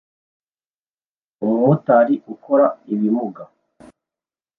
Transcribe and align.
Umumotari 1.43 2.15
ukora 2.33 2.65
ibimuga 2.93 3.43